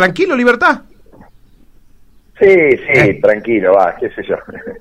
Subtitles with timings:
[0.00, 0.80] ¿Tranquilo, Libertad?
[2.38, 2.56] Sí,
[2.90, 4.34] sí, tranquilo, va, qué sé yo.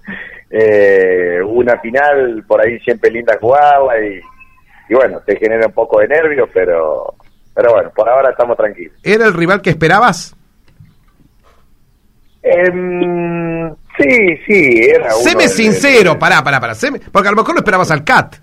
[0.50, 4.22] eh, una final por ahí siempre linda jugarla y,
[4.88, 7.16] y bueno, te genera un poco de nervios, pero,
[7.54, 8.94] pero bueno, por ahora estamos tranquilos.
[9.04, 10.34] ¿Era el rival que esperabas?
[12.42, 16.74] Em, sí, sí, era uno Séme de- sincero, pará, pará, pará.
[16.76, 18.38] séme- porque a lo mejor no esperabas al CAT.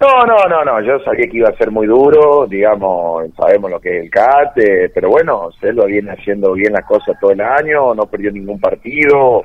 [0.00, 3.80] No, no, no, no, yo sabía que iba a ser muy duro, digamos, sabemos lo
[3.80, 7.40] que es el CAT, eh, pero bueno, Selva viene haciendo bien las cosas todo el
[7.40, 9.44] año, no perdió ningún partido,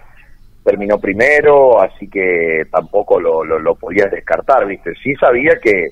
[0.66, 4.92] terminó primero, así que tampoco lo, lo, lo podías descartar, ¿viste?
[5.02, 5.90] Sí sabía que,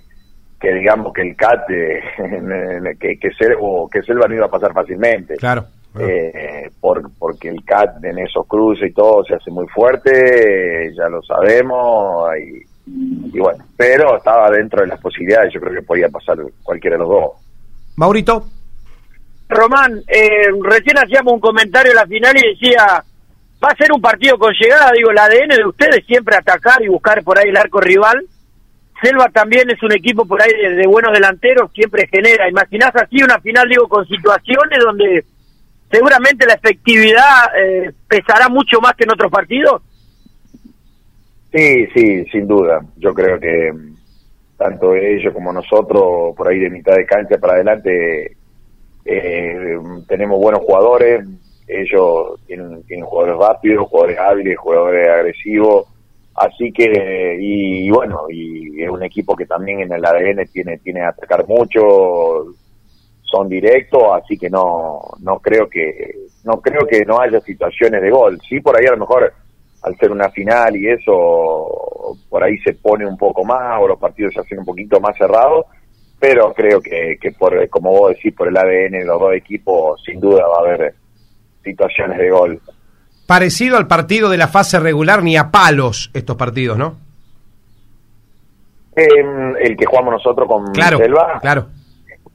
[0.60, 2.02] que digamos, que el CAT, eh,
[3.00, 5.36] que, que, Sel- o que Selva no iba a pasar fácilmente.
[5.36, 5.66] Claro.
[6.00, 11.08] Eh, por, porque el CAT en esos cruces y todo se hace muy fuerte, ya
[11.10, 16.10] lo sabemos, y, y bueno, pero estaba dentro de las posibilidades, yo creo que podía
[16.10, 17.32] pasar cualquiera de los dos.
[17.98, 18.48] Maurito.
[19.50, 23.04] Román, eh, recién hacíamos un comentario en la final y decía,
[23.64, 26.88] va a ser un partido con llegada, digo, el ADN de ustedes siempre atacar y
[26.88, 28.26] buscar por ahí el arco rival.
[29.02, 32.50] Selva también es un equipo por ahí de, de buenos delanteros, siempre genera.
[32.50, 35.24] Imaginás así una final, digo, con situaciones donde
[35.92, 39.82] seguramente la efectividad eh, pesará mucho más que en otros partidos.
[41.52, 42.82] Sí, sí, sin duda.
[42.98, 43.96] Yo creo que mm,
[44.58, 48.36] tanto ellos como nosotros, por ahí de mitad de cancha para adelante,
[49.06, 51.26] eh, tenemos buenos jugadores.
[51.68, 55.88] Ellos tienen, tienen jugadores rápidos, jugadores hábiles, jugadores agresivos.
[56.36, 61.02] Así que, y, bueno, y es un equipo que también en el ADN tiene, tiene
[61.04, 62.54] atacar mucho,
[63.24, 68.12] son directos, así que no, no creo que, no creo que no haya situaciones de
[68.12, 68.40] gol.
[68.48, 69.34] Sí, por ahí a lo mejor
[69.88, 74.00] al ser una final y eso, por ahí se pone un poco más o los
[74.00, 75.66] partidos se hacen un poquito más cerrados,
[76.20, 80.02] pero creo que, que por, como vos decís, por el ADN de los dos equipos,
[80.06, 80.94] sin duda va a haber
[81.64, 82.62] situaciones de gol.
[83.28, 86.98] Parecido al partido de la fase regular, ni a palos estos partidos, ¿no?
[88.96, 91.40] Em, el que jugamos nosotros con Claro, Selva.
[91.42, 91.68] claro.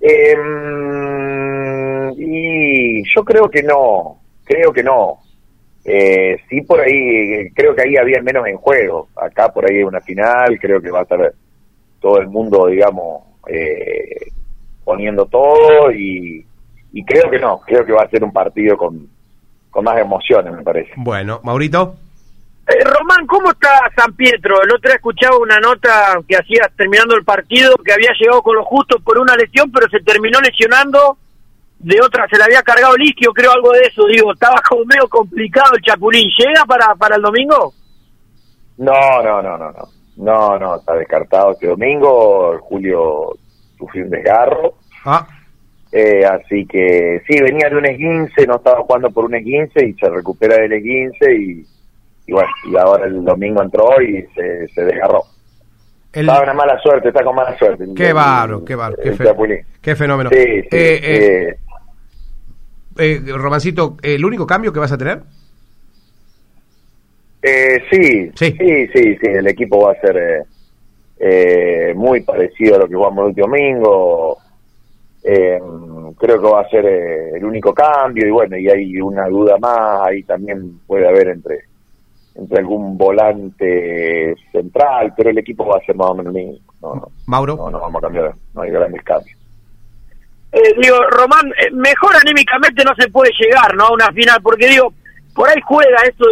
[0.00, 5.18] Em, y yo creo que no, creo que no.
[5.84, 9.08] Eh, sí, por ahí, creo que ahí había menos en juego.
[9.16, 11.32] Acá por ahí hay una final, creo que va a estar
[12.00, 14.32] todo el mundo, digamos, eh,
[14.84, 16.44] poniendo todo y,
[16.92, 19.08] y creo que no, creo que va a ser un partido con,
[19.70, 20.92] con más emociones, me parece.
[20.96, 21.96] Bueno, Maurito.
[22.68, 24.62] Eh, Román, ¿cómo está San Pietro?
[24.62, 28.54] El otro día escuchaba una nota que hacía terminando el partido, que había llegado con
[28.54, 31.18] lo justo por una lesión, pero se terminó lesionando.
[31.82, 34.04] De otra se le había cargado el isquio, creo algo de eso.
[34.06, 36.28] Digo, estaba como medio complicado el Chapulín.
[36.38, 37.72] ¿Llega para, para el domingo?
[38.78, 39.88] No, no, no, no, no.
[40.16, 42.58] No, no, está descartado este domingo.
[42.60, 43.30] Julio
[43.78, 44.74] sufrió un desgarro.
[45.04, 45.26] Ah,
[45.90, 49.92] Eh, así que sí, venía de un esguince, no estaba jugando por un esguince y
[49.94, 51.66] se recupera del esguince y,
[52.26, 55.22] y bueno, y ahora el domingo entró y se, se desgarró.
[56.14, 57.84] el, Está una mala suerte, está con mala suerte.
[57.94, 59.58] qué bárbaro, qué bárbaro, qué, el fe- Chapulín.
[59.82, 60.30] qué fenómeno.
[60.30, 61.56] Sí, sí, Eh, eh,
[62.98, 65.22] eh, Romancito, ¿el único cambio que vas a tener?
[67.42, 68.52] eh, sí, Sí.
[68.58, 70.42] sí, sí, sí, el equipo va a ser eh,
[71.18, 74.38] eh, muy parecido a lo que jugamos el último domingo.
[75.24, 75.58] Eh,
[76.18, 79.56] creo que va a ser eh, el único cambio y bueno, y hay una duda
[79.58, 81.60] más, ahí también puede haber entre
[82.34, 86.72] entre algún volante central, pero el equipo va a ser más o menos el mismo.
[86.80, 87.56] No, no, Mauro.
[87.56, 89.38] no, no vamos a cambiar, no hay grandes cambios.
[90.52, 93.86] Eh, digo, Román, eh, mejor anímicamente no se puede llegar, ¿no?
[93.86, 94.92] A una final, porque digo,
[95.34, 96.26] por ahí juega eso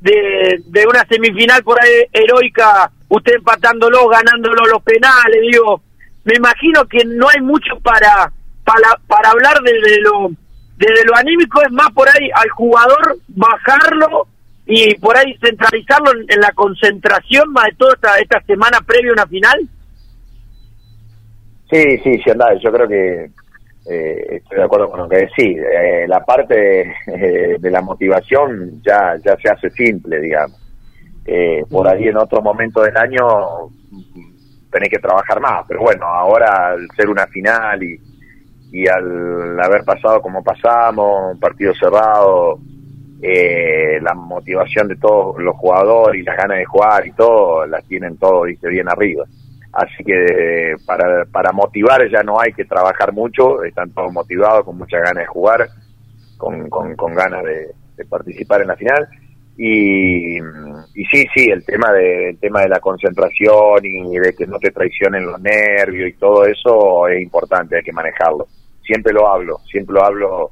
[0.00, 5.82] de, de, una semifinal por ahí heroica, usted empatándolo, ganándolo los penales, digo,
[6.24, 8.32] me imagino que no hay mucho para,
[8.64, 10.30] para, para hablar desde lo,
[10.78, 14.28] desde lo anímico, es más por ahí al jugador bajarlo
[14.64, 19.10] y por ahí centralizarlo en, en la concentración más de toda esta, esta semana previa
[19.10, 19.68] a una final.
[21.70, 23.30] Sí, sí, sí, andá, yo creo que
[23.84, 25.58] eh, estoy de acuerdo con lo que decís.
[25.58, 30.58] Eh, la parte eh, de la motivación ya, ya se hace simple, digamos.
[31.24, 36.06] Eh, por ahí en otro momento del año mm, tenés que trabajar más, pero bueno,
[36.06, 38.00] ahora al ser una final y,
[38.72, 42.58] y al haber pasado como pasamos, un partido cerrado,
[43.20, 47.84] eh, la motivación de todos los jugadores y las ganas de jugar y todo, las
[47.84, 48.68] tienen todos ¿viste?
[48.68, 49.24] bien arriba.
[49.72, 54.64] Así que eh, para, para motivar ya no hay que trabajar mucho, están todos motivados,
[54.64, 55.68] con muchas ganas de jugar,
[56.36, 57.74] con, con, con ganas de,
[58.08, 59.08] participar en la final.
[59.56, 64.46] Y, y sí, sí, el tema de, el tema de la concentración y de que
[64.46, 68.46] no te traicionen los nervios y todo eso es importante, hay que manejarlo.
[68.84, 70.50] Siempre lo hablo, siempre lo hablo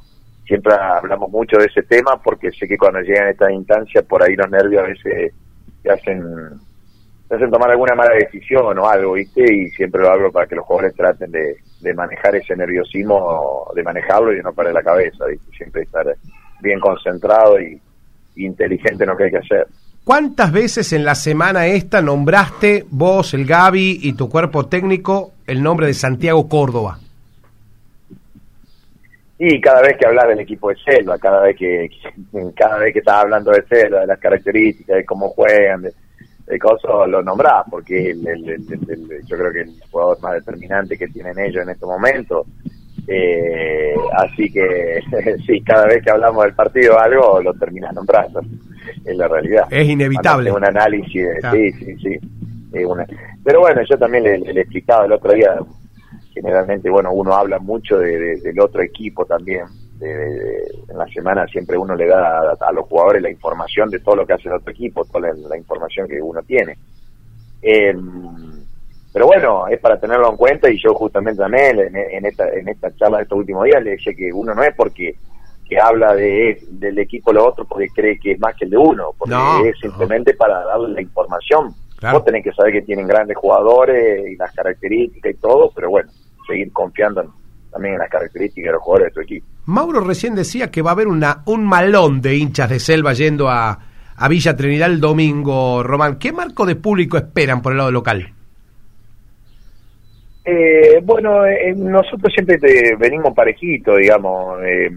[0.51, 4.21] siempre hablamos mucho de ese tema porque sé que cuando llegan a esta instancia por
[4.21, 5.33] ahí los nervios a veces
[5.81, 6.25] te hacen,
[7.31, 9.45] te hacen tomar alguna mala decisión o algo, ¿viste?
[9.55, 13.85] Y siempre lo hablo para que los jugadores traten de, de manejar ese nerviosismo, de
[13.85, 15.57] manejarlo y de no perder la cabeza, ¿viste?
[15.57, 16.13] Siempre estar
[16.61, 17.81] bien concentrado y,
[18.35, 19.69] y inteligente en lo que hay que hacer.
[20.03, 25.63] ¿Cuántas veces en la semana esta nombraste vos, el Gaby y tu cuerpo técnico el
[25.63, 26.99] nombre de Santiago Córdoba?
[29.39, 31.89] Y cada vez que hablas del equipo de Selva, cada vez que
[32.57, 35.93] cada vez que estás hablando de Selva, de las características, de cómo juegan, de,
[36.59, 38.67] cosas, lo nombrás, porque el,
[39.27, 42.47] yo creo que el jugador más determinante que tienen ellos en este momento.
[43.07, 45.01] Eh, así que
[45.47, 48.41] sí, cada vez que hablamos del partido algo, lo terminas nombrando,
[49.05, 49.67] en la realidad.
[49.71, 50.53] Es inevitable.
[50.53, 52.19] Un análisis, sí, sí, sí.
[53.45, 55.57] Pero bueno, yo también le, le, explicaba el otro día,
[56.33, 59.65] generalmente, bueno, uno habla mucho de, del otro equipo también.
[60.01, 64.27] En la semana siempre uno le da a, los jugadores la información de todo lo
[64.27, 66.77] que hace el otro equipo, toda la, información que uno tiene.
[67.63, 68.65] Em,
[69.13, 72.95] pero bueno, es para tenerlo en cuenta y yo justamente también en, esta, en esta
[72.97, 75.17] charla de estos últimos días le dije que uno no es porque
[75.69, 78.77] que habla de del equipo lo otro porque cree que es más que el de
[78.77, 79.35] uno, porque
[79.69, 81.75] es simplemente para darle la información.
[82.01, 86.11] Vos tenés que saber que tienen grandes jugadores y las características y todo, pero bueno,
[86.47, 87.33] seguir confiando
[87.71, 89.47] también en las características de los jugadores de tu equipo.
[89.67, 93.49] Mauro recién decía que va a haber una, un malón de hinchas de selva yendo
[93.49, 93.79] a,
[94.17, 96.19] a Villa Trinidad el domingo, Román.
[96.19, 98.35] ¿Qué marco de público esperan por el lado local?
[100.45, 104.91] Eh, bueno, eh, nosotros siempre te, venimos parejitos, digamos, eh,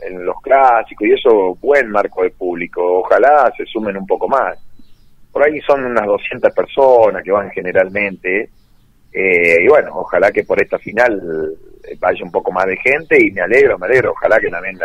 [0.00, 3.00] en los clásicos y eso, buen marco de público.
[3.00, 4.58] Ojalá se sumen un poco más.
[5.32, 8.48] Por ahí son unas 200 personas que van generalmente.
[9.18, 11.18] Eh, y bueno, ojalá que por esta final
[11.98, 14.12] vaya un poco más de gente y me alegro, me alegro.
[14.12, 14.76] Ojalá que también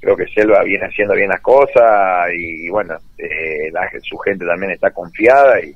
[0.00, 3.72] creo que Selva viene haciendo bien las cosas y, bueno, eh,
[4.02, 5.74] su gente también está confiada y,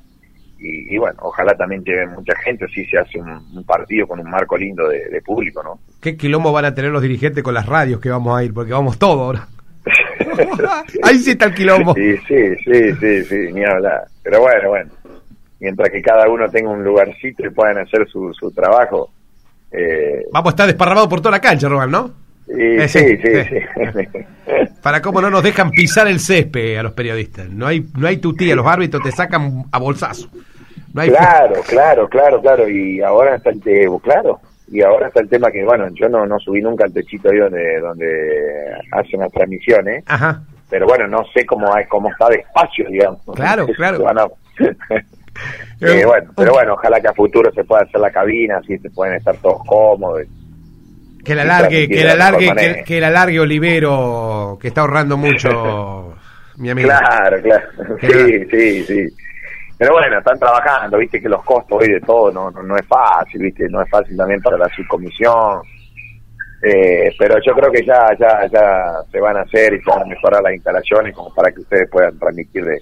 [0.59, 4.55] y, bueno, ojalá también lleven mucha gente, si se hace un, partido con un marco
[4.55, 5.79] lindo de, público, ¿no?
[5.99, 8.53] ¿Qué quilombo van a tener los dirigentes con las radios que vamos a ir?
[8.53, 9.47] Porque vamos todos ahora.
[11.03, 11.95] Ahí sí está el quilombo.
[11.95, 14.05] Sí, sí, sí, sí, sí, ni hablar.
[14.23, 14.91] Pero bueno, bueno
[15.63, 19.09] mientras que cada uno tenga un lugarcito y puedan hacer su, su trabajo.
[19.71, 20.25] Eh...
[20.31, 22.11] Vamos a estar desparramados por toda la cancha, Roman, ¿no?
[22.49, 24.09] Eh, sí, sí, sí,
[24.83, 27.49] Para cómo no nos dejan pisar el césped a los periodistas.
[27.49, 30.27] No hay no hay tutía, los árbitros te sacan a bolsazo.
[30.93, 32.69] claro, claro, claro, claro.
[32.69, 34.41] Y ahora está el tema, claro.
[34.67, 37.37] Y ahora está el tema que, bueno, yo no, no subí nunca al techito ahí
[37.37, 38.07] donde, donde
[38.91, 40.03] hacen las transmisiones.
[40.07, 40.43] Ajá.
[40.69, 43.21] Pero bueno, no sé cómo, cómo está despacio, digamos.
[43.35, 44.03] Claro, claro.
[45.81, 48.89] Eh, bueno, pero bueno, ojalá que a futuro se pueda hacer la cabina, así se
[48.89, 50.23] pueden estar todos cómodos.
[51.23, 56.15] Que la largue, que la largue, que, la largue Olivero, que está ahorrando mucho,
[56.57, 56.89] mi amigo.
[56.89, 57.67] Claro, claro.
[58.01, 59.07] Sí, sí, sí.
[59.77, 63.41] Pero bueno, están trabajando, viste que los costos hoy de todo no, no, es fácil,
[63.41, 65.61] viste, no es fácil también para la subcomisión.
[66.61, 70.03] Eh, pero yo creo que ya, ya, ya se van a hacer y se van
[70.03, 72.81] a mejorar las instalaciones como para que ustedes puedan transmitir de,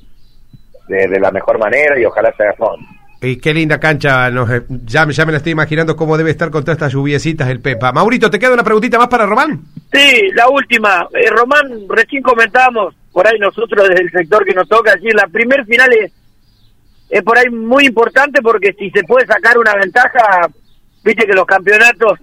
[0.88, 2.86] de, la mejor manera y ojalá se haga pronto.
[3.24, 6.50] Y qué linda cancha, nos, eh, ya, ya me la estoy imaginando cómo debe estar
[6.50, 7.92] con todas estas lluviecitas el Pepa.
[7.92, 9.62] Maurito, ¿te queda una preguntita más para Román?
[9.94, 11.08] Sí, la última.
[11.14, 15.28] Eh, Román, recién comentamos, por ahí nosotros desde el sector que nos toca, decir, la
[15.28, 16.12] primer final es,
[17.12, 20.48] es por ahí muy importante porque si se puede sacar una ventaja,
[21.04, 22.20] viste que los campeonatos,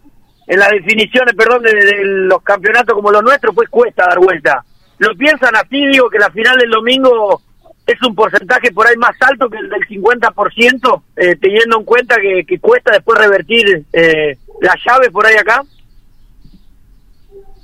[0.48, 4.64] en las definiciones, perdón, de, de los campeonatos como los nuestros, pues cuesta dar vuelta.
[4.98, 5.86] ¿Lo piensan así?
[5.86, 7.40] Digo que la final del domingo
[7.88, 12.16] es un porcentaje por ahí más alto que el del 50%, eh, teniendo en cuenta
[12.20, 15.62] que, cuesta después revertir eh, la llave por ahí acá?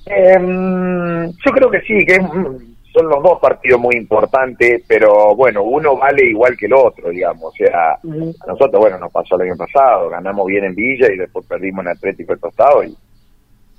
[0.07, 2.17] Em, yo creo que sí, que
[2.95, 7.53] son los dos partidos muy importantes, pero bueno, uno vale igual que el otro, digamos.
[7.53, 11.19] O sea, a nosotros, bueno, nos pasó el año pasado, ganamos bien en Villa y
[11.19, 12.97] después perdimos en Atlético de Tostado y,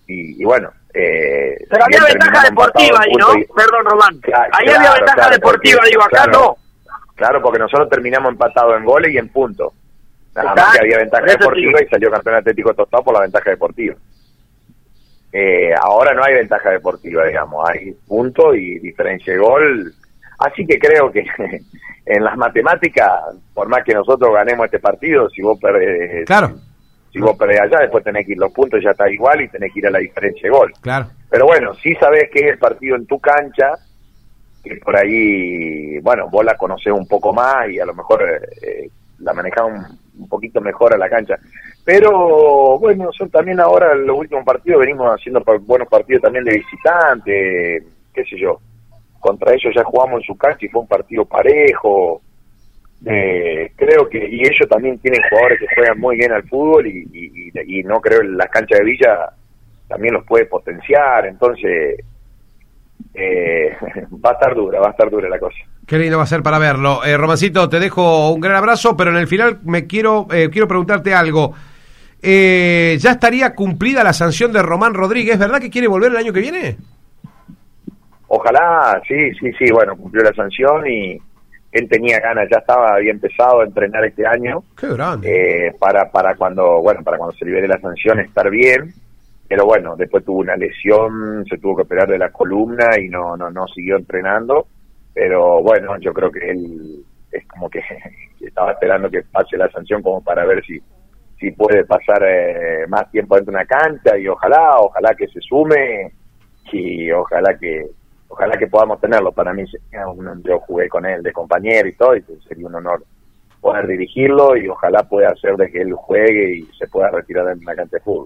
[0.07, 0.69] y, bueno.
[0.97, 3.27] Eh, Pero había ventaja deportiva ahí, ¿no?
[3.53, 4.21] Perdón, Román.
[4.53, 6.55] ahí había ventaja deportiva, digo, acá no.
[7.15, 9.73] Claro, porque nosotros terminamos empatados en goles y en puntos.
[10.33, 13.95] Nada más que había ventaja deportiva y salió campeón Atlético Tostado por la ventaja deportiva.
[15.33, 19.93] Eh, ahora no hay ventaja deportiva, digamos, hay punto y diferencia de gol.
[20.39, 21.25] Así que creo que
[22.05, 23.11] en las matemáticas,
[23.53, 26.55] por más que nosotros ganemos este partido, si vos perdés, claro
[27.15, 29.71] si vos perdés allá, después tenés que ir los puntos, ya está igual y tenés
[29.71, 30.73] que ir a la diferencia de gol.
[30.81, 31.07] Claro.
[31.29, 33.71] Pero bueno, si sabés que es el partido en tu cancha,
[34.61, 38.21] que por ahí, bueno, vos la conocés un poco más y a lo mejor
[38.61, 41.35] eh, la manejaba un, poquito mejor a la cancha.
[41.85, 47.83] Pero bueno, son también ahora los últimos partidos venimos haciendo buenos partidos también de visitante,
[48.13, 48.59] qué sé yo.
[49.21, 52.21] Contra ellos ya jugamos en su cancha y fue un partido parejo.
[53.05, 57.07] Eh, creo que y ellos también tienen jugadores que juegan muy bien al fútbol y,
[57.13, 59.29] y, y no creo en la cancha de Villa
[59.87, 61.99] también los puede potenciar, entonces
[63.13, 63.77] eh,
[64.25, 65.57] va a estar dura, va a estar dura la cosa.
[65.85, 67.03] Qué lindo va a ser para verlo.
[67.05, 70.67] Eh, Romancito, te dejo un gran abrazo, pero en el final me quiero, eh, quiero
[70.67, 71.53] preguntarte algo.
[72.21, 75.37] Eh, ¿Ya estaría cumplida la sanción de Román Rodríguez?
[75.37, 76.77] ¿Verdad que quiere volver el año que viene?
[78.27, 81.19] Ojalá, sí, sí, sí, bueno, cumplió la sanción y
[81.79, 84.63] él tenía ganas, ya estaba, había empezado a entrenar este año.
[84.77, 85.67] Qué grande.
[85.67, 88.93] Eh, para, para cuando, bueno, para cuando se libere la sanción estar bien
[89.47, 93.37] pero bueno, después tuvo una lesión, se tuvo que operar de la columna y no,
[93.37, 94.67] no, no siguió entrenando,
[95.13, 97.81] pero bueno, yo creo que él es como que
[98.41, 100.81] estaba esperando que pase la sanción como para ver si,
[101.39, 105.39] si puede pasar eh, más tiempo dentro de una cancha y ojalá, ojalá que se
[105.41, 106.11] sume
[106.71, 107.85] y ojalá que
[108.35, 109.31] ojalá que podamos tenerlo.
[109.31, 109.63] Para mí,
[110.43, 113.03] yo jugué con él de compañero y todo, y sería un honor
[113.61, 117.59] poder dirigirlo y ojalá pueda hacer de que él juegue y se pueda retirar en
[117.59, 118.23] una cancha de fútbol.